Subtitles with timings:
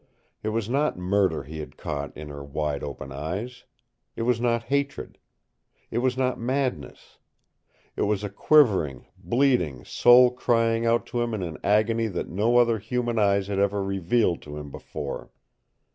[0.41, 3.65] It was not murder he had caught in her wide open eyes.
[4.15, 5.19] It was not hatred.
[5.91, 7.19] It was not madness.
[7.95, 12.57] It was a quivering, bleeding soul crying out to him in an agony that no
[12.57, 15.29] other human eyes had ever revealed to him before.